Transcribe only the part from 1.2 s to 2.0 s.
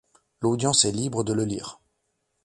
de le lire.